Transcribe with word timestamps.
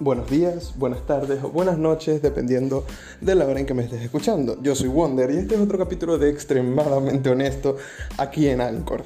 buenos 0.00 0.30
días, 0.30 0.72
buenas 0.76 1.06
tardes 1.06 1.44
o 1.44 1.50
buenas 1.50 1.76
noches, 1.76 2.22
dependiendo 2.22 2.86
de 3.20 3.34
la 3.34 3.46
hora 3.46 3.60
en 3.60 3.66
que 3.66 3.74
me 3.74 3.84
estés 3.84 4.00
escuchando. 4.00 4.56
Yo 4.62 4.74
soy 4.74 4.88
Wonder 4.88 5.30
y 5.30 5.36
este 5.36 5.54
es 5.54 5.60
otro 5.60 5.76
capítulo 5.76 6.16
de 6.16 6.30
Extremadamente 6.30 7.28
Honesto 7.28 7.76
aquí 8.16 8.48
en 8.48 8.62
Anchor. 8.62 9.04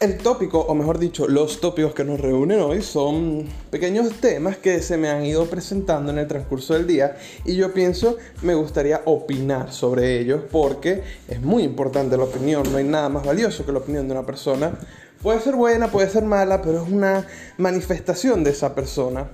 El 0.00 0.18
tópico, 0.18 0.60
o 0.60 0.74
mejor 0.74 0.98
dicho, 0.98 1.26
los 1.26 1.60
tópicos 1.60 1.92
que 1.94 2.04
nos 2.04 2.20
reúnen 2.20 2.60
hoy 2.60 2.82
son 2.82 3.46
pequeños 3.70 4.12
temas 4.20 4.58
que 4.58 4.80
se 4.80 4.96
me 4.98 5.08
han 5.08 5.24
ido 5.24 5.46
presentando 5.46 6.12
en 6.12 6.18
el 6.18 6.28
transcurso 6.28 6.74
del 6.74 6.86
día 6.86 7.16
y 7.44 7.56
yo 7.56 7.72
pienso 7.72 8.16
me 8.42 8.54
gustaría 8.54 9.00
opinar 9.06 9.72
sobre 9.72 10.20
ellos 10.20 10.42
porque 10.52 11.02
es 11.26 11.40
muy 11.40 11.64
importante 11.64 12.16
la 12.16 12.24
opinión, 12.24 12.70
no 12.70 12.76
hay 12.76 12.84
nada 12.84 13.08
más 13.08 13.24
valioso 13.24 13.64
que 13.66 13.72
la 13.72 13.78
opinión 13.78 14.06
de 14.06 14.12
una 14.12 14.26
persona 14.26 14.78
Puede 15.22 15.40
ser 15.40 15.56
buena, 15.56 15.88
puede 15.88 16.08
ser 16.08 16.22
mala, 16.22 16.62
pero 16.62 16.82
es 16.82 16.88
una 16.88 17.26
manifestación 17.56 18.44
de 18.44 18.50
esa 18.50 18.74
persona 18.74 19.28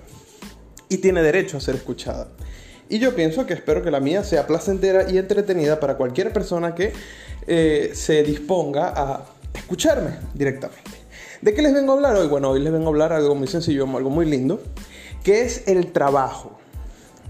y 0.89 0.99
tiene 0.99 1.23
derecho 1.23 1.59
a 1.59 1.61
ser 1.61 1.75
escuchada. 1.75 2.29
Y 2.89 2.99
yo 2.99 3.15
pienso 3.15 3.45
que 3.45 3.53
espero 3.55 3.83
que 3.83 3.91
la 3.91 4.01
mía 4.01 4.25
sea 4.25 4.47
placentera 4.47 5.11
y 5.11 5.19
entretenida 5.19 5.81
para 5.81 5.97
cualquier 5.97 6.33
persona 6.33 6.75
que 6.75 6.93
eh, 7.47 7.91
se 7.95 8.23
disponga 8.23 8.93
a 8.97 9.25
escucharme 9.55 10.11
directamente. 10.33 10.91
¿De 11.43 11.53
qué 11.53 11.61
les 11.61 11.75
vengo 11.75 11.93
a 11.93 11.97
hablar 11.97 12.17
hoy? 12.17 12.29
Bueno, 12.29 12.51
hoy 12.51 12.61
les 12.61 12.73
vengo 12.73 12.87
a 12.87 12.89
hablar 12.89 13.13
algo 13.13 13.35
muy 13.35 13.49
sencillo, 13.49 13.85
algo 13.85 14.09
muy 14.09 14.25
lindo, 14.25 14.63
que 15.23 15.43
es 15.43 15.65
el 15.67 15.93
trabajo. 15.93 16.59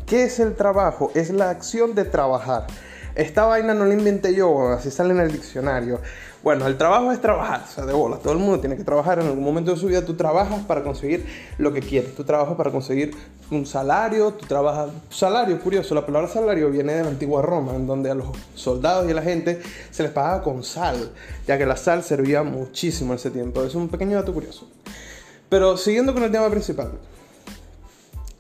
¿Qué 0.07 0.25
es 0.25 0.39
el 0.39 0.55
trabajo? 0.55 1.11
Es 1.15 1.31
la 1.31 1.51
acción 1.51 1.95
de 1.97 2.05
trabajar. 2.05 2.67
Esta 3.17 3.47
vaina 3.47 3.75
no 3.75 3.85
la 3.85 3.95
inventé 3.95 4.35
yo, 4.35 4.69
así 4.69 4.91
sale 4.91 5.15
en 5.15 5.21
el 5.21 5.33
diccionario. 5.33 6.01
Bueno, 6.45 6.67
el 6.67 6.77
trabajo 6.77 7.11
es 7.11 7.23
trabajar, 7.23 7.63
o 7.67 7.73
sea, 7.73 7.87
de 7.87 7.95
bola. 7.95 8.19
Todo 8.19 8.35
el 8.35 8.39
mundo 8.39 8.61
tiene 8.61 8.77
que 8.77 8.85
trabajar 8.85 9.19
en 9.19 9.29
algún 9.29 9.43
momento 9.43 9.71
de 9.71 9.79
su 9.79 9.87
vida. 9.87 10.05
Tú 10.05 10.13
trabajas 10.13 10.63
para 10.67 10.83
conseguir 10.83 11.25
lo 11.57 11.73
que 11.73 11.81
quieres. 11.81 12.15
Tú 12.15 12.23
trabajas 12.23 12.55
para 12.55 12.71
conseguir 12.71 13.13
un 13.51 13.65
salario. 13.65 14.31
Tú 14.35 14.45
trabajas. 14.45 14.91
Salario, 15.09 15.59
curioso. 15.59 15.95
La 15.95 16.05
palabra 16.05 16.29
salario 16.29 16.69
viene 16.69 16.93
de 16.93 17.03
la 17.03 17.09
antigua 17.09 17.41
Roma, 17.41 17.75
en 17.75 17.87
donde 17.87 18.11
a 18.11 18.15
los 18.15 18.27
soldados 18.55 19.09
y 19.09 19.13
a 19.13 19.15
la 19.15 19.23
gente 19.23 19.63
se 19.91 20.03
les 20.03 20.13
pagaba 20.13 20.43
con 20.43 20.63
sal, 20.63 21.13
ya 21.47 21.57
que 21.57 21.65
la 21.65 21.79
sal 21.79 22.03
servía 22.03 22.43
muchísimo 22.43 23.15
en 23.15 23.19
ese 23.19 23.31
tiempo. 23.31 23.65
Es 23.65 23.75
un 23.75 23.89
pequeño 23.89 24.19
dato 24.19 24.35
curioso. 24.35 24.69
Pero 25.49 25.79
siguiendo 25.79 26.13
con 26.13 26.25
el 26.25 26.31
tema 26.31 26.51
principal 26.51 26.91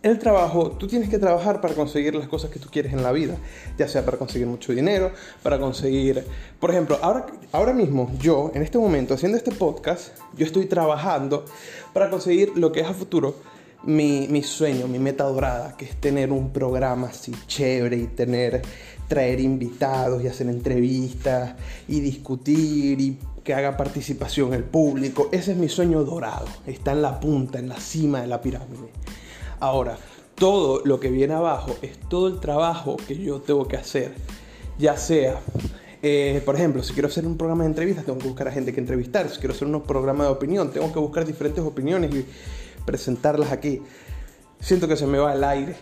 el 0.04 0.18
trabajo, 0.18 0.70
tú 0.72 0.86
tienes 0.86 1.08
que 1.08 1.18
trabajar 1.18 1.62
para 1.62 1.74
conseguir 1.74 2.14
las 2.14 2.28
cosas 2.28 2.50
que 2.50 2.58
tú 2.58 2.68
quieres 2.70 2.92
en 2.92 3.02
la 3.02 3.10
vida, 3.10 3.36
ya 3.78 3.88
sea 3.88 4.04
para 4.04 4.18
conseguir 4.18 4.46
mucho 4.46 4.72
dinero, 4.72 5.10
para 5.42 5.58
conseguir, 5.58 6.22
por 6.60 6.70
ejemplo, 6.70 6.98
ahora, 7.00 7.24
ahora 7.52 7.72
mismo 7.72 8.12
yo, 8.18 8.52
en 8.54 8.62
este 8.62 8.76
momento, 8.76 9.14
haciendo 9.14 9.38
este 9.38 9.50
podcast, 9.50 10.10
yo 10.36 10.44
estoy 10.44 10.66
trabajando 10.66 11.46
para 11.94 12.10
conseguir 12.10 12.52
lo 12.54 12.70
que 12.70 12.80
es 12.80 12.86
a 12.86 12.92
futuro 12.92 13.34
mi, 13.82 14.28
mi 14.28 14.42
sueño, 14.42 14.86
mi 14.88 14.98
meta 14.98 15.24
dorada, 15.24 15.74
que 15.76 15.86
es 15.86 15.96
tener 15.96 16.32
un 16.32 16.52
programa 16.52 17.08
así 17.08 17.32
chévere 17.46 17.96
y 17.96 18.06
tener, 18.06 18.60
traer 19.08 19.40
invitados 19.40 20.22
y 20.22 20.28
hacer 20.28 20.48
entrevistas 20.48 21.54
y 21.88 22.00
discutir 22.00 23.00
y 23.00 23.18
que 23.42 23.54
haga 23.54 23.76
participación 23.78 24.52
el 24.52 24.64
público. 24.64 25.30
Ese 25.32 25.52
es 25.52 25.56
mi 25.56 25.70
sueño 25.70 26.04
dorado, 26.04 26.46
está 26.66 26.92
en 26.92 27.00
la 27.00 27.20
punta, 27.20 27.58
en 27.58 27.70
la 27.70 27.80
cima 27.80 28.20
de 28.20 28.26
la 28.26 28.42
pirámide. 28.42 28.90
Ahora, 29.60 29.98
todo 30.34 30.82
lo 30.84 31.00
que 31.00 31.10
viene 31.10 31.34
abajo 31.34 31.76
es 31.82 31.98
todo 32.08 32.28
el 32.28 32.40
trabajo 32.40 32.96
que 32.96 33.16
yo 33.16 33.40
tengo 33.40 33.68
que 33.68 33.76
hacer. 33.76 34.14
Ya 34.78 34.96
sea, 34.96 35.40
eh, 36.02 36.42
por 36.44 36.56
ejemplo, 36.56 36.82
si 36.82 36.92
quiero 36.92 37.08
hacer 37.08 37.26
un 37.26 37.38
programa 37.38 37.64
de 37.64 37.70
entrevistas, 37.70 38.04
tengo 38.04 38.18
que 38.18 38.26
buscar 38.26 38.48
a 38.48 38.52
gente 38.52 38.72
que 38.72 38.80
entrevistar. 38.80 39.28
Si 39.30 39.38
quiero 39.38 39.54
hacer 39.54 39.68
un 39.68 39.80
programa 39.82 40.24
de 40.24 40.30
opinión, 40.30 40.70
tengo 40.70 40.92
que 40.92 40.98
buscar 40.98 41.24
diferentes 41.24 41.64
opiniones 41.64 42.14
y 42.14 42.26
presentarlas 42.84 43.52
aquí. 43.52 43.80
Siento 44.60 44.88
que 44.88 44.96
se 44.96 45.06
me 45.06 45.18
va 45.18 45.34
el 45.34 45.44
aire. 45.44 45.76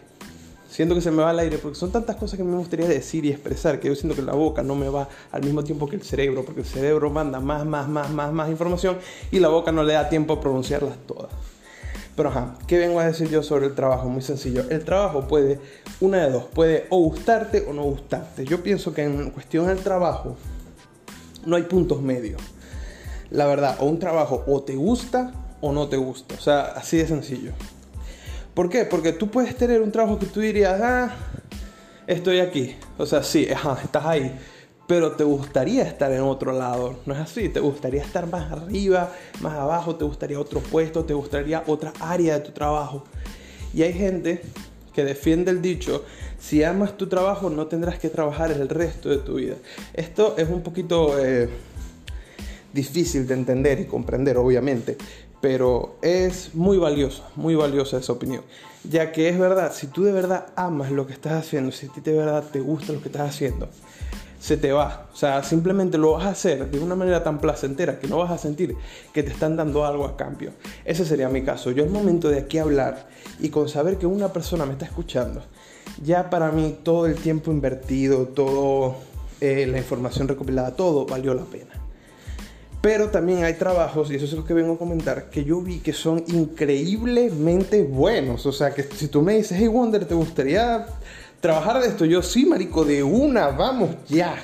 Siento 0.68 0.94
que 0.94 1.00
se 1.00 1.10
me 1.10 1.22
va 1.22 1.32
el 1.32 1.38
aire 1.38 1.58
porque 1.58 1.76
son 1.76 1.92
tantas 1.92 2.16
cosas 2.16 2.38
que 2.38 2.44
me 2.44 2.56
gustaría 2.56 2.88
decir 2.88 3.24
y 3.26 3.30
expresar 3.30 3.78
que 3.78 3.88
yo 3.88 3.94
siento 3.94 4.16
que 4.16 4.22
la 4.22 4.32
boca 4.32 4.62
no 4.62 4.74
me 4.74 4.88
va 4.88 5.08
al 5.30 5.42
mismo 5.42 5.62
tiempo 5.62 5.86
que 5.86 5.96
el 5.96 6.02
cerebro, 6.02 6.44
porque 6.44 6.60
el 6.60 6.66
cerebro 6.66 7.10
manda 7.10 7.40
más, 7.40 7.66
más, 7.66 7.88
más, 7.88 8.10
más, 8.10 8.32
más 8.32 8.48
información 8.48 8.96
y 9.30 9.38
la 9.38 9.48
boca 9.48 9.70
no 9.70 9.82
le 9.82 9.92
da 9.92 10.08
tiempo 10.08 10.34
a 10.34 10.40
pronunciarlas 10.40 10.96
todas. 11.06 11.30
Pero 12.16 12.28
ajá, 12.28 12.54
¿qué 12.66 12.78
vengo 12.78 13.00
a 13.00 13.06
decir 13.06 13.28
yo 13.30 13.42
sobre 13.42 13.66
el 13.66 13.74
trabajo? 13.74 14.08
Muy 14.08 14.22
sencillo. 14.22 14.64
El 14.68 14.84
trabajo 14.84 15.26
puede, 15.26 15.58
una 16.00 16.18
de 16.18 16.30
dos, 16.30 16.44
puede 16.44 16.86
o 16.90 16.98
gustarte 16.98 17.64
o 17.66 17.72
no 17.72 17.84
gustarte. 17.84 18.44
Yo 18.44 18.62
pienso 18.62 18.92
que 18.92 19.04
en 19.04 19.30
cuestión 19.30 19.66
del 19.66 19.78
trabajo 19.78 20.36
no 21.46 21.56
hay 21.56 21.62
puntos 21.62 22.02
medios. 22.02 22.42
La 23.30 23.46
verdad, 23.46 23.76
o 23.80 23.86
un 23.86 23.98
trabajo 23.98 24.44
o 24.46 24.62
te 24.62 24.76
gusta 24.76 25.32
o 25.62 25.72
no 25.72 25.88
te 25.88 25.96
gusta. 25.96 26.34
O 26.34 26.40
sea, 26.40 26.60
así 26.76 26.98
de 26.98 27.06
sencillo. 27.06 27.52
¿Por 28.52 28.68
qué? 28.68 28.84
Porque 28.84 29.12
tú 29.12 29.30
puedes 29.30 29.56
tener 29.56 29.80
un 29.80 29.90
trabajo 29.90 30.18
que 30.18 30.26
tú 30.26 30.40
dirías, 30.40 30.78
ah, 30.82 31.14
estoy 32.06 32.40
aquí. 32.40 32.76
O 32.98 33.06
sea, 33.06 33.22
sí, 33.22 33.48
ajá, 33.50 33.78
estás 33.82 34.04
ahí 34.04 34.38
pero 34.86 35.12
te 35.12 35.24
gustaría 35.24 35.84
estar 35.84 36.12
en 36.12 36.22
otro 36.22 36.52
lado, 36.52 36.96
¿no 37.06 37.14
es 37.14 37.20
así? 37.20 37.48
Te 37.48 37.60
gustaría 37.60 38.02
estar 38.02 38.26
más 38.26 38.50
arriba, 38.50 39.12
más 39.40 39.54
abajo, 39.54 39.96
te 39.96 40.04
gustaría 40.04 40.38
otro 40.38 40.60
puesto, 40.60 41.04
te 41.04 41.14
gustaría 41.14 41.62
otra 41.66 41.92
área 42.00 42.34
de 42.34 42.40
tu 42.40 42.52
trabajo. 42.52 43.04
Y 43.72 43.82
hay 43.82 43.92
gente 43.92 44.42
que 44.92 45.04
defiende 45.04 45.50
el 45.50 45.62
dicho, 45.62 46.04
si 46.38 46.62
amas 46.64 46.96
tu 46.96 47.08
trabajo 47.08 47.48
no 47.48 47.66
tendrás 47.66 47.98
que 47.98 48.08
trabajar 48.08 48.50
el 48.50 48.68
resto 48.68 49.08
de 49.08 49.18
tu 49.18 49.36
vida. 49.36 49.54
Esto 49.94 50.34
es 50.36 50.48
un 50.48 50.62
poquito 50.62 51.18
eh, 51.18 51.48
difícil 52.72 53.26
de 53.26 53.34
entender 53.34 53.80
y 53.80 53.84
comprender, 53.86 54.36
obviamente, 54.36 54.96
pero 55.40 55.96
es 56.02 56.54
muy 56.54 56.78
valioso, 56.78 57.24
muy 57.36 57.54
valiosa 57.54 57.98
esa 57.98 58.12
opinión. 58.12 58.42
Ya 58.84 59.12
que 59.12 59.28
es 59.28 59.38
verdad, 59.38 59.72
si 59.72 59.86
tú 59.86 60.04
de 60.04 60.12
verdad 60.12 60.46
amas 60.56 60.90
lo 60.90 61.06
que 61.06 61.12
estás 61.12 61.34
haciendo, 61.34 61.72
si 61.72 61.86
a 61.86 61.92
ti 61.92 62.00
de 62.00 62.12
verdad 62.12 62.44
te 62.52 62.60
gusta 62.60 62.92
lo 62.92 63.00
que 63.00 63.08
estás 63.08 63.30
haciendo, 63.30 63.68
se 64.42 64.56
te 64.56 64.72
va. 64.72 65.06
O 65.12 65.16
sea, 65.16 65.44
simplemente 65.44 65.98
lo 65.98 66.14
vas 66.14 66.24
a 66.24 66.30
hacer 66.30 66.68
de 66.68 66.80
una 66.80 66.96
manera 66.96 67.22
tan 67.22 67.38
placentera 67.38 68.00
que 68.00 68.08
no 68.08 68.18
vas 68.18 68.32
a 68.32 68.38
sentir 68.38 68.74
que 69.12 69.22
te 69.22 69.30
están 69.30 69.56
dando 69.56 69.86
algo 69.86 70.04
a 70.04 70.16
cambio. 70.16 70.50
Ese 70.84 71.04
sería 71.04 71.28
mi 71.28 71.44
caso. 71.44 71.70
Yo 71.70 71.84
al 71.84 71.90
momento 71.90 72.28
de 72.28 72.40
aquí 72.40 72.58
hablar 72.58 73.06
y 73.38 73.50
con 73.50 73.68
saber 73.68 73.98
que 73.98 74.06
una 74.06 74.32
persona 74.32 74.66
me 74.66 74.72
está 74.72 74.84
escuchando, 74.84 75.44
ya 76.04 76.28
para 76.28 76.50
mí 76.50 76.76
todo 76.82 77.06
el 77.06 77.14
tiempo 77.14 77.52
invertido, 77.52 78.26
todo 78.26 78.96
eh, 79.40 79.64
la 79.68 79.78
información 79.78 80.26
recopilada, 80.26 80.74
todo 80.74 81.06
valió 81.06 81.34
la 81.34 81.44
pena. 81.44 81.74
Pero 82.80 83.10
también 83.10 83.44
hay 83.44 83.54
trabajos, 83.54 84.10
y 84.10 84.16
eso 84.16 84.24
es 84.24 84.32
lo 84.32 84.44
que 84.44 84.54
vengo 84.54 84.72
a 84.72 84.78
comentar, 84.78 85.30
que 85.30 85.44
yo 85.44 85.60
vi 85.60 85.78
que 85.78 85.92
son 85.92 86.24
increíblemente 86.26 87.84
buenos. 87.84 88.44
O 88.46 88.50
sea, 88.50 88.74
que 88.74 88.82
si 88.82 89.06
tú 89.06 89.22
me 89.22 89.36
dices, 89.36 89.56
hey 89.60 89.68
Wonder, 89.68 90.04
¿te 90.04 90.16
gustaría 90.16 90.84
trabajar 91.42 91.82
de 91.82 91.88
esto. 91.88 92.06
Yo 92.06 92.22
sí, 92.22 92.46
marico, 92.46 92.86
de 92.86 93.02
una, 93.02 93.48
vamos 93.48 93.90
ya. 94.08 94.36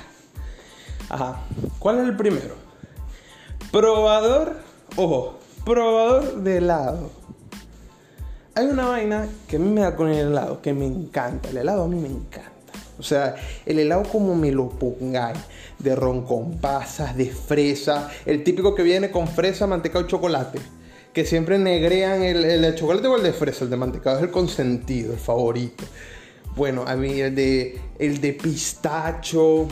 Ajá. 1.09 1.41
¿Cuál 1.79 1.99
es 1.99 2.03
el 2.03 2.15
primero? 2.15 2.55
Probador, 3.71 4.57
ojo, 4.95 5.39
probador 5.65 6.43
de 6.43 6.57
helado. 6.57 7.09
Hay 8.53 8.67
una 8.67 8.87
vaina 8.87 9.27
que 9.47 9.55
a 9.55 9.59
mí 9.59 9.69
me 9.69 9.81
da 9.81 9.95
con 9.95 10.09
el 10.09 10.27
helado, 10.27 10.61
que 10.61 10.73
me 10.73 10.85
encanta. 10.85 11.49
El 11.49 11.57
helado 11.57 11.83
a 11.83 11.87
mí 11.87 11.95
me 11.95 12.09
encanta. 12.09 12.49
O 12.99 13.03
sea, 13.03 13.35
el 13.65 13.79
helado 13.79 14.03
como 14.03 14.35
me 14.35 14.51
lo 14.51 14.69
pongáis. 14.69 15.39
De 15.79 15.95
ron 15.95 16.25
con 16.25 16.57
pasas, 16.57 17.15
de 17.15 17.27
fresa. 17.27 18.11
El 18.25 18.43
típico 18.43 18.75
que 18.75 18.83
viene 18.83 19.09
con 19.09 19.29
fresa, 19.29 19.65
mantecado 19.65 20.03
y 20.03 20.07
chocolate. 20.07 20.59
Que 21.13 21.25
siempre 21.25 21.57
negrean 21.57 22.21
el, 22.21 22.43
el 22.43 22.61
de 22.61 22.75
chocolate 22.75 23.07
o 23.07 23.15
el 23.15 23.23
de 23.23 23.31
fresa. 23.31 23.63
El 23.63 23.69
de 23.69 23.77
mantecado 23.77 24.17
es 24.17 24.23
el 24.23 24.31
consentido, 24.31 25.13
el 25.13 25.19
favorito. 25.19 25.85
Bueno, 26.59 26.83
a 26.85 26.97
mí 26.97 27.21
el 27.21 27.33
de, 27.33 27.79
el 27.99 28.19
de 28.19 28.33
pistacho, 28.33 29.65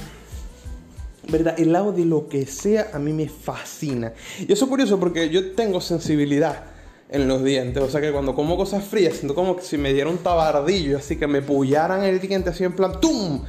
¿verdad? 1.28 1.60
El 1.60 1.74
lado 1.74 1.92
de 1.92 2.06
lo 2.06 2.30
que 2.30 2.46
sea 2.46 2.92
a 2.94 2.98
mí 2.98 3.12
me 3.12 3.28
fascina. 3.28 4.14
Y 4.40 4.54
eso 4.54 4.64
es 4.64 4.70
curioso 4.70 4.98
porque 4.98 5.30
yo 5.30 5.52
tengo 5.52 5.82
sensibilidad 5.82 6.64
en 7.10 7.28
los 7.28 7.44
dientes. 7.44 7.84
O 7.84 7.90
sea 7.90 8.00
que 8.00 8.14
cuando 8.14 8.34
como 8.34 8.56
cosas 8.56 8.86
frías, 8.86 9.16
siento 9.16 9.36
como 9.36 9.58
que 9.58 9.64
si 9.64 9.78
me 9.78 9.92
diera 9.92 10.10
un 10.10 10.20
tabardillo, 10.20 10.98
así 10.98 11.18
que 11.18 11.28
me 11.28 11.42
pullaran 11.42 12.04
el 12.04 12.22
diente 12.22 12.52
así 12.52 12.64
en 12.64 12.72
plan 12.72 13.02
¡tum! 13.02 13.44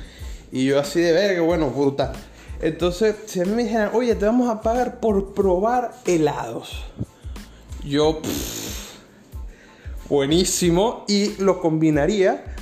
Y 0.51 0.65
yo 0.65 0.81
así 0.81 1.01
de 1.01 1.13
verga, 1.13 1.41
bueno, 1.43 1.71
brutal. 1.71 2.15
Entonces, 2.61 3.15
si 3.27 3.41
a 3.41 3.45
mí 3.45 3.53
me 3.53 3.63
dijeran, 3.63 3.91
oye, 3.95 4.17
te 4.17 4.27
vamos 4.27 4.51
a 4.51 4.63
pagar 4.63 4.99
por 4.99 5.33
probar 5.33 5.93
helados. 6.07 6.87
Yo, 7.85 8.21
buenísimo. 10.09 11.05
Y 11.07 11.41
lo 11.41 11.61
combinaría 11.61 12.57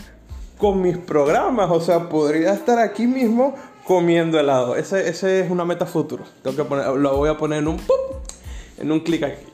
con 0.58 0.82
mis 0.82 0.98
programas. 0.98 1.70
O 1.70 1.80
sea, 1.80 2.08
podría 2.08 2.52
estar 2.52 2.78
aquí 2.78 3.06
mismo 3.06 3.54
comiendo 3.84 4.38
helado. 4.38 4.76
Ese, 4.76 5.08
ese 5.08 5.40
es 5.40 5.50
una 5.50 5.64
meta 5.64 5.86
futuro. 5.86 6.24
Tengo 6.42 6.56
que 6.56 6.64
poner, 6.64 6.88
lo 6.88 7.16
voy 7.16 7.28
a 7.28 7.36
poner 7.36 7.60
en 7.60 7.68
un 7.68 7.80
en 8.78 8.92
un 8.92 9.00
clic 9.00 9.22
aquí. 9.22 9.46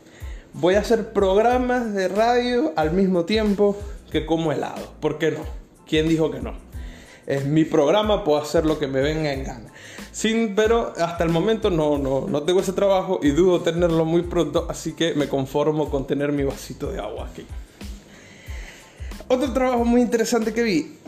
Voy 0.55 0.75
a 0.75 0.81
hacer 0.81 1.13
programas 1.13 1.95
de 1.95 2.09
radio 2.09 2.73
al 2.77 2.93
mismo 2.93 3.25
tiempo 3.25 3.77
que 4.11 4.27
como 4.27 4.53
helado. 4.53 4.93
¿Por 5.01 5.19
qué 5.19 5.31
no? 5.31 5.41
¿Quién 5.87 6.09
dijo 6.09 6.31
que 6.31 6.41
no? 6.41 6.55
Es 7.27 7.47
mi 7.47 7.65
programa, 7.65 8.25
puedo 8.25 8.41
hacer 8.41 8.67
lo 8.67 8.79
que 8.79 8.89
me 8.89 9.01
venga 9.01 9.33
en 9.33 9.45
gana. 9.45 9.73
Sin, 10.11 10.55
pero 10.55 10.93
hasta 10.99 11.25
el 11.25 11.31
momento 11.31 11.71
no, 11.71 11.97
no, 11.97 12.27
no 12.29 12.43
tengo 12.43 12.61
ese 12.61 12.73
trabajo 12.73 13.21
y 13.23 13.31
dudo 13.31 13.61
tenerlo 13.61 14.05
muy 14.05 14.23
pronto, 14.23 14.67
así 14.69 14.93
que 14.93 15.15
me 15.15 15.29
conformo 15.29 15.89
con 15.89 16.07
tener 16.07 16.33
mi 16.33 16.43
vasito 16.43 16.91
de 16.91 16.99
agua 16.99 17.29
aquí. 17.31 17.47
Otro 19.33 19.51
trabajo 19.51 19.87
muy 19.87 20.03
interesante 20.03 20.53
que 20.53 20.63
vi. 20.63 20.99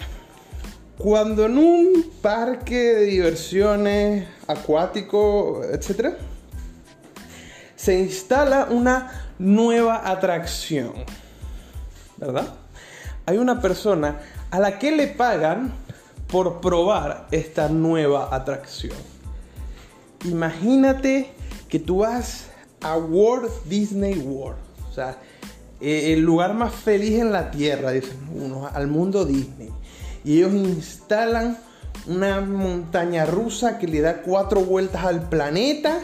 Cuando 0.97 1.45
en 1.45 1.59
un 1.59 2.11
parque 2.23 2.75
de 2.75 3.05
diversiones 3.05 4.27
acuático, 4.47 5.61
etc., 5.63 6.15
se 7.77 7.99
instala 7.99 8.69
una 8.71 9.27
nueva 9.39 10.09
atracción, 10.11 10.95
¿verdad? 12.17 12.55
Hay 13.27 13.37
una 13.37 13.61
persona 13.61 14.21
a 14.51 14.59
la 14.59 14.79
que 14.79 14.93
le 14.93 15.09
pagan 15.09 15.75
por 16.27 16.63
probar 16.63 17.29
esta 17.31 17.69
nueva 17.69 18.35
atracción. 18.35 18.97
Imagínate 20.25 21.31
que 21.69 21.79
tú 21.79 21.99
vas 21.99 22.47
a 22.81 22.97
Walt 22.97 23.53
Disney 23.67 24.17
World, 24.17 24.57
o 24.89 24.95
sea, 24.95 25.19
eh, 25.85 26.15
el 26.15 26.21
lugar 26.21 26.55
más 26.55 26.75
feliz 26.75 27.21
en 27.21 27.31
la 27.31 27.51
tierra, 27.51 27.91
dicen 27.91 28.17
unos, 28.35 28.73
al 28.73 28.87
mundo 28.87 29.27
Disney. 29.27 29.69
Y 30.25 30.39
ellos 30.39 30.55
instalan 30.55 31.59
una 32.07 32.41
montaña 32.41 33.27
rusa 33.27 33.79
que 33.79 33.87
le 33.87 34.01
da 34.01 34.23
cuatro 34.23 34.61
vueltas 34.63 35.05
al 35.05 35.29
planeta 35.29 36.01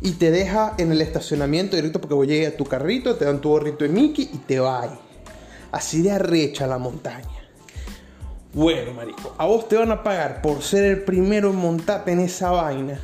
y 0.00 0.12
te 0.12 0.30
deja 0.30 0.74
en 0.78 0.90
el 0.90 1.02
estacionamiento 1.02 1.76
directo 1.76 2.00
porque 2.00 2.14
vos 2.14 2.26
llegas 2.26 2.54
a 2.54 2.56
tu 2.56 2.64
carrito, 2.64 3.16
te 3.16 3.26
dan 3.26 3.42
tu 3.42 3.50
gorrito 3.50 3.84
de 3.84 3.90
Mickey 3.90 4.30
y 4.32 4.38
te 4.38 4.58
vas. 4.58 4.88
Así 5.70 6.00
de 6.00 6.12
arrecha 6.12 6.66
la 6.66 6.78
montaña. 6.78 7.28
Bueno, 8.54 8.94
marico, 8.94 9.34
a 9.36 9.46
vos 9.46 9.68
te 9.68 9.76
van 9.76 9.92
a 9.92 10.02
pagar 10.02 10.40
por 10.40 10.62
ser 10.62 10.84
el 10.84 11.02
primero 11.04 11.50
en 11.50 11.56
montarte 11.56 12.12
en 12.12 12.20
esa 12.20 12.50
vaina 12.50 13.00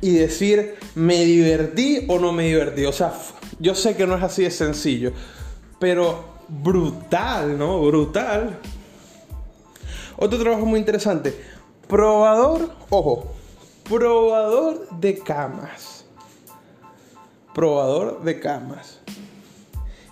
y 0.00 0.14
decir, 0.14 0.74
me 0.94 1.24
divertí 1.24 2.04
o 2.08 2.18
no 2.18 2.32
me 2.32 2.46
divertí. 2.46 2.84
O 2.84 2.92
sea, 2.92 3.12
yo 3.58 3.74
sé 3.74 3.96
que 3.96 4.06
no 4.06 4.16
es 4.16 4.22
así 4.22 4.42
de 4.42 4.50
sencillo, 4.50 5.12
pero 5.78 6.24
brutal, 6.48 7.58
¿no? 7.58 7.80
Brutal. 7.80 8.58
Otro 10.16 10.38
trabajo 10.38 10.66
muy 10.66 10.78
interesante. 10.78 11.34
Probador, 11.88 12.70
ojo, 12.90 13.32
probador 13.88 14.88
de 14.98 15.18
camas. 15.18 16.04
Probador 17.54 18.22
de 18.22 18.40
camas. 18.40 19.00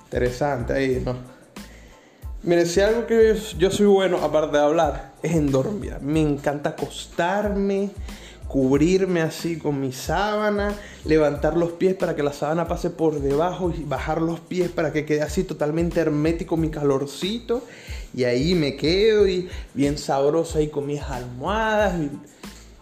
Interesante 0.04 0.72
ahí, 0.72 1.02
¿no? 1.04 1.16
Mire, 2.44 2.66
si 2.66 2.80
algo 2.80 3.06
que 3.06 3.36
yo, 3.56 3.70
soy 3.70 3.86
bueno, 3.86 4.18
aparte 4.18 4.56
de 4.56 4.62
hablar, 4.62 5.12
es 5.22 5.32
en 5.32 5.50
dormir. 5.50 5.98
Me 6.00 6.20
encanta 6.20 6.70
acostarme, 6.70 7.90
cubrirme 8.52 9.22
así 9.22 9.56
con 9.56 9.80
mi 9.80 9.92
sábana, 9.92 10.74
levantar 11.06 11.56
los 11.56 11.72
pies 11.72 11.94
para 11.94 12.14
que 12.14 12.22
la 12.22 12.34
sábana 12.34 12.68
pase 12.68 12.90
por 12.90 13.18
debajo 13.18 13.72
y 13.74 13.82
bajar 13.84 14.20
los 14.20 14.40
pies 14.40 14.68
para 14.68 14.92
que 14.92 15.06
quede 15.06 15.22
así 15.22 15.42
totalmente 15.42 16.00
hermético 16.00 16.58
mi 16.58 16.68
calorcito. 16.68 17.64
Y 18.14 18.24
ahí 18.24 18.54
me 18.54 18.76
quedo 18.76 19.26
y 19.26 19.48
bien 19.72 19.96
sabroso 19.96 20.58
ahí 20.58 20.68
con 20.68 20.86
mis 20.86 21.00
almohadas 21.00 21.94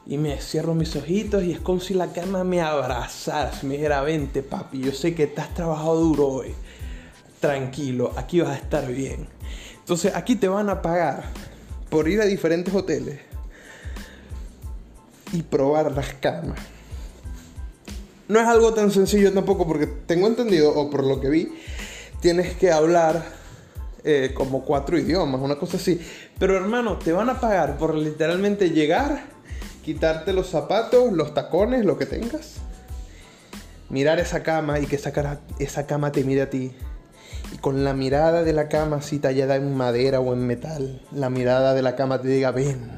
y, 0.06 0.18
me 0.18 0.40
cierro 0.40 0.74
mis 0.74 0.96
ojitos 0.96 1.44
y 1.44 1.52
es 1.52 1.60
como 1.60 1.78
si 1.78 1.94
la 1.94 2.12
cama 2.12 2.42
me 2.42 2.60
abrazara, 2.60 3.52
me 3.62 3.74
dijera, 3.74 4.00
vente 4.00 4.42
papi, 4.42 4.80
yo 4.80 4.90
sé 4.90 5.14
que 5.14 5.28
te 5.28 5.40
has 5.40 5.54
trabajado 5.54 6.00
duro 6.00 6.26
hoy. 6.26 6.52
Tranquilo, 7.38 8.12
aquí 8.16 8.40
vas 8.40 8.50
a 8.50 8.56
estar 8.56 8.90
bien. 8.90 9.28
Entonces 9.78 10.12
aquí 10.16 10.34
te 10.34 10.48
van 10.48 10.68
a 10.68 10.82
pagar 10.82 11.26
por 11.90 12.08
ir 12.08 12.20
a 12.20 12.24
diferentes 12.24 12.74
hoteles 12.74 13.29
y 15.32 15.42
probar 15.42 15.92
las 15.92 16.14
camas. 16.14 16.58
No 18.28 18.40
es 18.40 18.46
algo 18.46 18.72
tan 18.74 18.90
sencillo 18.90 19.32
tampoco 19.32 19.66
porque 19.66 19.86
tengo 19.86 20.26
entendido, 20.28 20.72
o 20.72 20.88
por 20.88 21.04
lo 21.04 21.20
que 21.20 21.28
vi, 21.28 21.52
tienes 22.20 22.54
que 22.54 22.70
hablar 22.70 23.24
eh, 24.04 24.32
como 24.34 24.64
cuatro 24.64 24.98
idiomas, 24.98 25.40
una 25.40 25.56
cosa 25.56 25.76
así. 25.76 26.00
Pero 26.38 26.56
hermano, 26.56 26.98
te 26.98 27.12
van 27.12 27.28
a 27.28 27.40
pagar 27.40 27.76
por 27.76 27.94
literalmente 27.94 28.70
llegar, 28.70 29.24
quitarte 29.84 30.32
los 30.32 30.48
zapatos, 30.48 31.12
los 31.12 31.34
tacones, 31.34 31.84
lo 31.84 31.98
que 31.98 32.06
tengas, 32.06 32.56
mirar 33.88 34.20
esa 34.20 34.42
cama 34.42 34.78
y 34.78 34.86
que 34.86 34.96
esa, 34.96 35.40
esa 35.58 35.86
cama 35.86 36.12
te 36.12 36.22
mire 36.22 36.42
a 36.42 36.50
ti 36.50 36.72
y 37.52 37.58
con 37.58 37.84
la 37.84 37.94
mirada 37.94 38.42
de 38.42 38.52
la 38.52 38.68
cama 38.68 38.96
así 38.96 39.18
tallada 39.18 39.56
en 39.56 39.74
madera 39.76 40.20
o 40.20 40.32
en 40.32 40.46
metal, 40.46 41.02
la 41.12 41.30
mirada 41.30 41.74
de 41.74 41.82
la 41.82 41.96
cama 41.96 42.20
te 42.20 42.28
diga, 42.28 42.52
ven, 42.52 42.90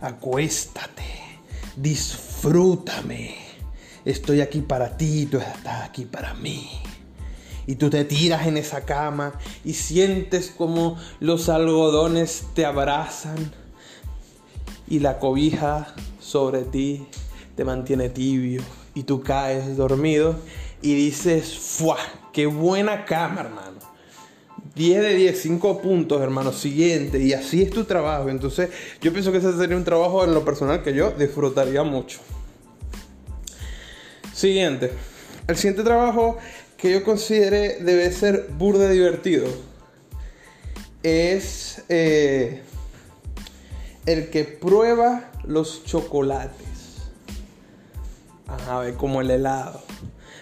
acuéstate, 0.00 1.04
disfrútame, 1.76 3.36
estoy 4.04 4.40
aquí 4.40 4.60
para 4.60 4.96
ti, 4.96 5.26
tú 5.26 5.38
estás 5.38 5.82
aquí 5.82 6.04
para 6.04 6.34
mí. 6.34 6.70
Y 7.66 7.76
tú 7.76 7.90
te 7.90 8.04
tiras 8.04 8.46
en 8.46 8.56
esa 8.56 8.84
cama 8.84 9.32
y 9.64 9.74
sientes 9.74 10.52
como 10.56 10.96
los 11.18 11.48
algodones 11.48 12.44
te 12.54 12.64
abrazan 12.64 13.52
y 14.88 15.00
la 15.00 15.18
cobija 15.18 15.94
sobre 16.20 16.62
ti 16.62 17.06
te 17.56 17.64
mantiene 17.64 18.08
tibio 18.08 18.62
y 18.94 19.02
tú 19.02 19.22
caes 19.22 19.76
dormido 19.76 20.36
y 20.80 20.94
dices, 20.94 21.58
¡fuah! 21.58 21.98
¡Qué 22.32 22.46
buena 22.46 23.04
cama, 23.04 23.40
hermano! 23.40 23.95
10 24.76 25.00
de 25.00 25.14
10, 25.14 25.40
5 25.40 25.80
puntos, 25.80 26.20
hermano, 26.20 26.52
siguiente, 26.52 27.18
y 27.18 27.32
así 27.32 27.62
es 27.62 27.70
tu 27.70 27.84
trabajo. 27.84 28.28
Entonces, 28.28 28.68
yo 29.00 29.10
pienso 29.10 29.32
que 29.32 29.38
ese 29.38 29.56
sería 29.56 29.74
un 29.74 29.84
trabajo 29.84 30.22
en 30.22 30.34
lo 30.34 30.44
personal 30.44 30.82
que 30.82 30.92
yo 30.92 31.12
disfrutaría 31.12 31.82
mucho. 31.82 32.18
Siguiente. 34.34 34.92
El 35.48 35.56
siguiente 35.56 35.82
trabajo 35.82 36.36
que 36.76 36.92
yo 36.92 37.02
considere 37.04 37.78
debe 37.80 38.12
ser 38.12 38.48
burda 38.58 38.90
divertido 38.90 39.46
es 41.02 41.82
eh, 41.88 42.60
el 44.04 44.28
que 44.28 44.44
prueba 44.44 45.32
los 45.44 45.84
chocolates. 45.84 46.66
Ajá, 48.46 48.94
como 48.98 49.22
el 49.22 49.30
helado. 49.30 49.85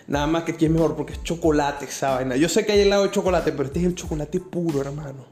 Nada 0.06 0.26
más 0.26 0.44
que 0.44 0.52
aquí 0.52 0.66
es 0.66 0.70
mejor 0.70 0.96
porque 0.96 1.14
es 1.14 1.22
chocolate 1.22 1.86
esa 1.86 2.16
vaina. 2.16 2.36
Yo 2.36 2.48
sé 2.48 2.66
que 2.66 2.72
hay 2.72 2.80
helado 2.80 3.04
de 3.04 3.10
chocolate, 3.10 3.52
pero 3.52 3.64
este 3.64 3.80
es 3.80 3.86
el 3.86 3.94
chocolate 3.94 4.38
puro, 4.40 4.80
hermano. 4.80 5.24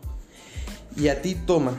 Y 0.96 1.08
a 1.08 1.20
ti 1.20 1.34
toma. 1.34 1.76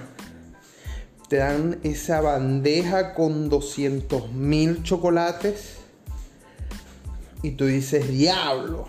Te 1.28 1.38
dan 1.38 1.80
esa 1.84 2.22
bandeja 2.22 3.16
con 3.16 3.50
200 3.50 4.32
mil 4.32 4.84
chocolates. 4.84 5.78
Y 7.42 7.52
tú 7.52 7.66
dices, 7.66 8.08
diablo. 8.08 8.88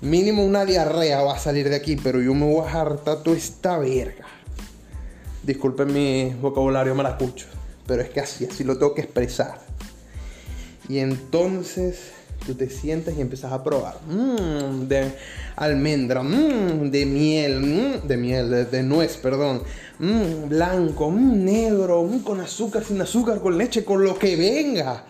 Mínimo 0.00 0.44
una 0.44 0.64
diarrea 0.64 1.22
va 1.22 1.34
a 1.34 1.38
salir 1.38 1.68
de 1.68 1.76
aquí, 1.76 1.96
pero 1.96 2.20
yo 2.20 2.34
me 2.34 2.46
voy 2.46 2.66
a 2.66 2.80
hartar 2.80 3.22
toda 3.22 3.36
esta 3.36 3.78
verga. 3.78 4.26
Disculpen 5.42 5.92
mi 5.92 6.34
vocabulario 6.40 6.94
maracucho, 6.94 7.46
pero 7.86 8.02
es 8.02 8.10
que 8.10 8.20
así, 8.20 8.44
así 8.44 8.64
lo 8.64 8.76
tengo 8.78 8.94
que 8.94 9.02
expresar. 9.02 9.60
Y 10.88 10.98
entonces 10.98 12.12
tú 12.48 12.54
te 12.54 12.70
sientas 12.70 13.14
y 13.14 13.20
empiezas 13.20 13.52
a 13.52 13.62
probar. 13.62 14.00
Mmm, 14.06 14.88
de 14.88 15.12
almendra, 15.56 16.22
mmm, 16.22 16.90
de 16.90 17.04
miel, 17.04 17.60
mmm, 17.60 18.08
de 18.08 18.16
miel, 18.16 18.70
de, 18.70 18.82
nuez, 18.82 19.18
perdón. 19.18 19.62
Mmm, 19.98 20.48
blanco, 20.48 21.10
mmm, 21.10 21.44
negro, 21.44 22.02
mmm, 22.04 22.20
con 22.20 22.40
azúcar, 22.40 22.82
sin 22.84 23.02
azúcar, 23.02 23.40
con 23.42 23.58
leche, 23.58 23.84
con 23.84 24.02
lo 24.02 24.18
que 24.18 24.34
venga. 24.36 25.04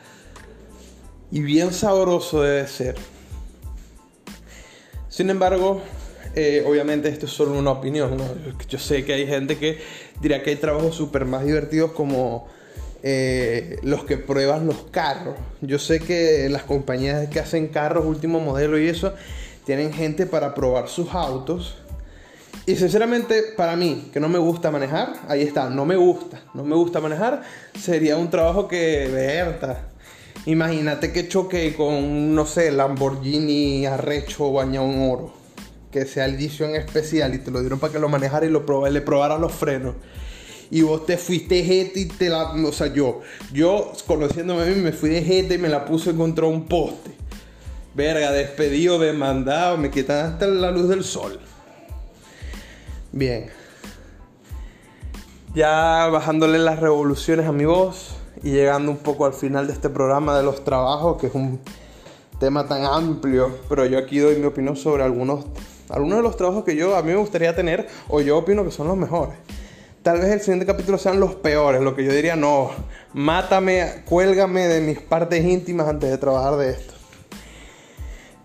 Y 1.31 1.41
bien 1.41 1.73
sabroso 1.73 2.43
debe 2.43 2.67
ser. 2.67 2.97
Sin 5.09 5.31
embargo, 5.31 5.81
eh, 6.35 6.65
obviamente 6.67 7.09
esto 7.09 7.27
es 7.27 7.33
solo 7.33 7.57
una 7.57 7.71
opinión. 7.71 8.17
Yo 8.69 8.79
sé 8.79 9.05
que 9.05 9.13
hay 9.13 9.29
gente 9.29 9.59
que 9.59 9.79
dirá 10.21 10.43
que 10.43 10.51
hay 10.51 10.57
trabajos 10.57 10.97
súper 10.97 11.25
más 11.25 11.45
divertidos 11.45 11.93
como 11.93 12.49
eh, 13.03 13.79
los 13.83 14.05
que 14.05 14.17
prueban 14.17 14.67
los 14.67 14.85
carros. 14.91 15.37
Yo 15.61 15.79
sé 15.79 16.01
que 16.01 16.49
las 16.49 16.65
compañías 16.65 17.29
que 17.29 17.39
hacen 17.39 17.69
carros 17.69 18.05
último 18.05 18.41
modelo 18.41 18.79
y 18.79 18.89
eso 18.89 19.15
tienen 19.65 19.93
gente 19.93 20.27
para 20.27 20.55
probar 20.55 20.89
sus 20.89 21.15
autos. 21.15 21.77
Y 22.67 22.77
sinceramente, 22.77 23.43
para 23.57 23.77
mí, 23.77 24.11
que 24.13 24.21
no 24.21 24.29
me 24.29 24.39
gusta 24.39 24.71
manejar, 24.71 25.15
ahí 25.29 25.43
está, 25.43 25.71
no 25.71 25.87
me 25.87 25.97
gusta, 25.97 26.43
no 26.55 26.65
me 26.65 26.75
gusta 26.75 27.01
manejar, 27.01 27.43
sería 27.79 28.17
un 28.17 28.31
trabajo 28.31 28.69
que, 28.69 29.09
verta. 29.13 29.89
Imagínate 30.45 31.13
que 31.13 31.29
choque 31.29 31.75
con, 31.75 32.35
no 32.35 32.47
sé, 32.47 32.71
Lamborghini 32.71 33.87
arrecho 33.87 34.53
bañado 34.53 34.87
en 34.87 35.11
oro, 35.11 35.33
que 35.91 36.05
sea 36.05 36.27
edición 36.27 36.75
especial 36.75 37.35
y 37.35 37.39
te 37.39 37.51
lo 37.51 37.61
dieron 37.61 37.79
para 37.79 37.93
que 37.93 37.99
lo 37.99 38.09
manejara 38.09 38.45
y 38.45 38.51
lo 38.51 38.89
le 38.89 39.01
probara 39.01 39.39
los 39.39 39.53
frenos 39.53 39.95
y 40.71 40.83
vos 40.83 41.07
te 41.07 41.17
fuiste 41.17 41.63
jete 41.65 42.01
y 42.01 42.05
te 42.07 42.29
la. 42.29 42.53
O 42.53 42.73
sea, 42.73 42.89
yo, 42.89 43.21
yo 43.53 43.93
conociéndome 44.07 44.63
a 44.63 44.67
mí, 44.67 44.75
me 44.77 44.93
fui 44.93 45.11
de 45.11 45.23
jete 45.23 45.55
y 45.55 45.59
me 45.59 45.69
la 45.69 45.85
puse 45.85 46.15
contra 46.15 46.47
un 46.47 46.67
poste. 46.67 47.11
Verga, 47.95 48.31
despedido, 48.33 48.99
demandado, 48.99 49.77
me 49.77 49.91
quitan 49.91 50.27
hasta 50.27 50.47
la 50.47 50.71
luz 50.71 50.89
del 50.89 51.05
sol. 51.05 51.41
Bien. 53.13 53.51
Ya 55.55 56.07
bajándole 56.09 56.59
las 56.59 56.79
revoluciones 56.79 57.47
a 57.47 57.53
mi 57.53 57.65
voz 57.65 58.17
y 58.43 58.51
llegando 58.51 58.93
un 58.93 58.99
poco 58.99 59.27
al 59.27 59.33
final 59.33 59.67
de 59.67 59.73
este 59.73 59.89
programa 59.89 60.37
de 60.37 60.45
los 60.45 60.63
trabajos, 60.63 61.21
que 61.21 61.27
es 61.27 61.35
un 61.35 61.59
tema 62.39 62.69
tan 62.69 62.85
amplio, 62.85 63.59
pero 63.69 63.85
yo 63.87 63.99
aquí 63.99 64.19
doy 64.19 64.37
mi 64.37 64.45
opinión 64.45 64.77
sobre 64.77 65.03
algunos 65.03 65.47
algunos 65.89 66.19
de 66.19 66.23
los 66.23 66.37
trabajos 66.37 66.65
que 66.65 66.77
yo 66.77 66.97
a 66.97 67.03
mí 67.03 67.13
me 67.13 67.17
gustaría 67.17 67.55
tener 67.55 67.89
o 68.09 68.21
yo 68.21 68.39
opino 68.39 68.65
que 68.65 68.71
son 68.71 68.89
los 68.89 68.97
mejores. 68.97 69.37
Tal 70.03 70.21
vez 70.21 70.31
el 70.31 70.41
siguiente 70.41 70.65
capítulo 70.65 70.97
sean 70.97 71.19
los 71.19 71.35
peores, 71.35 71.81
lo 71.81 71.97
que 71.97 72.05
yo 72.05 72.13
diría, 72.13 72.37
no, 72.37 72.71
mátame, 73.15 74.03
cuélgame 74.07 74.69
de 74.69 74.81
mis 74.81 75.01
partes 75.01 75.45
íntimas 75.45 75.89
antes 75.89 76.09
de 76.09 76.19
trabajar 76.19 76.57
de 76.57 76.71
esto. 76.71 76.95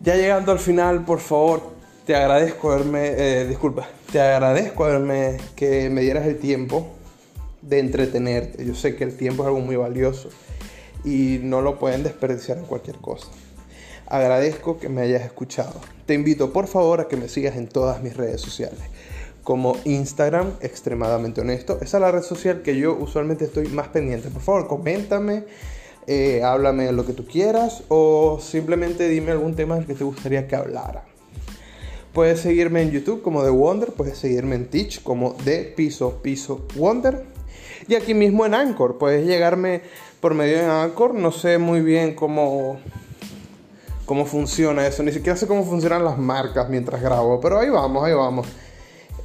Ya 0.02 0.16
llegando 0.16 0.52
al 0.52 0.60
final, 0.60 1.06
por 1.06 1.20
favor, 1.20 1.62
te 2.06 2.16
agradezco 2.16 2.72
haberme, 2.72 3.14
eh, 3.16 3.46
disculpa, 3.46 3.88
te 4.12 4.20
agradezco 4.20 4.84
haberme 4.86 5.38
que 5.56 5.90
me 5.90 6.02
dieras 6.02 6.26
el 6.26 6.38
tiempo 6.38 6.88
de 7.62 7.80
entretenerte. 7.80 8.66
Yo 8.66 8.76
sé 8.76 8.96
que 8.96 9.04
el 9.04 9.16
tiempo 9.16 9.44
es 9.44 9.48
algo 9.48 9.60
muy 9.60 9.76
valioso 9.76 10.30
y 11.06 11.40
no 11.42 11.62
lo 11.62 11.80
pueden 11.80 12.04
desperdiciar 12.04 12.58
en 12.58 12.66
cualquier 12.66 12.98
cosa. 12.98 13.28
Agradezco 14.08 14.80
que 14.80 14.90
me 14.90 15.02
hayas 15.02 15.22
escuchado. 15.22 15.80
Te 16.06 16.14
invito 16.14 16.52
por 16.52 16.68
favor 16.68 17.00
a 17.00 17.08
que 17.08 17.16
me 17.16 17.30
sigas 17.30 17.56
en 17.56 17.68
todas 17.68 18.02
mis 18.02 18.18
redes 18.18 18.42
sociales. 18.42 18.80
Como 19.44 19.76
Instagram, 19.84 20.54
extremadamente 20.62 21.42
honesto. 21.42 21.78
Esa 21.82 21.98
es 21.98 22.02
la 22.02 22.12
red 22.12 22.22
social 22.22 22.62
que 22.62 22.78
yo 22.78 22.96
usualmente 22.96 23.46
estoy 23.46 23.68
más 23.68 23.90
pendiente. 23.90 24.30
Por 24.30 24.42
favor, 24.42 24.68
coméntame, 24.68 25.44
eh, 26.08 26.42
háblame 26.44 26.92
lo 26.92 27.06
que 27.06 27.14
tú 27.14 27.26
quieras 27.26 27.84
o 27.88 28.40
simplemente 28.42 29.08
dime 29.08 29.32
algún 29.32 29.56
tema 29.56 29.76
del 29.76 29.86
que 29.86 29.94
te 29.94 30.04
gustaría 30.04 30.48
que 30.48 30.56
hablara. 30.56 31.06
Puedes 32.14 32.42
seguirme 32.42 32.84
en 32.84 32.92
YouTube 32.92 33.22
como 33.24 33.44
The 33.44 33.50
Wonder, 33.50 33.92
puedes 33.92 34.18
seguirme 34.18 34.56
en 34.56 34.68
Teach 34.70 35.02
como 35.02 35.36
The 35.44 35.74
Piso 35.76 36.22
Piso 36.22 36.68
Wonder. 36.76 37.24
Y 37.88 37.96
aquí 37.96 38.14
mismo 38.14 38.46
en 38.46 38.54
Anchor, 38.54 38.98
puedes 38.98 39.26
llegarme 39.26 39.82
por 40.22 40.36
medio 40.36 40.58
de 40.58 40.66
Anchor. 40.66 41.16
No 41.16 41.32
sé 41.32 41.58
muy 41.58 41.82
bien 41.82 42.14
cómo, 42.14 42.78
cómo 44.06 44.26
funciona 44.26 44.86
eso, 44.86 45.04
ni 45.04 45.12
siquiera 45.12 45.36
sé 45.36 45.48
cómo 45.48 45.64
funcionan 45.66 46.04
las 46.04 46.18
marcas 46.18 46.70
mientras 46.70 47.02
grabo, 47.02 47.40
pero 47.42 47.60
ahí 47.60 47.70
vamos, 47.70 48.04
ahí 48.04 48.14
vamos. 48.14 48.48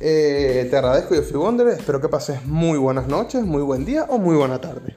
Eh, 0.01 0.69
te 0.71 0.77
agradezco, 0.77 1.15
yo 1.15 1.23
soy 1.23 1.39
Wonder, 1.39 1.69
espero 1.69 2.01
que 2.01 2.09
pases 2.09 2.45
muy 2.47 2.79
buenas 2.79 3.09
noches, 3.09 3.43
muy 3.43 3.63
buen 3.63 3.85
día 3.85 4.07
o 4.09 4.19
muy 4.19 4.37
buena 4.37 4.61
tarde. 4.61 4.97